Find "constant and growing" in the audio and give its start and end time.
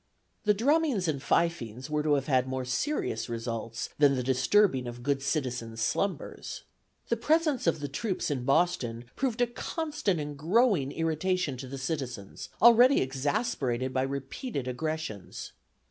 9.45-10.91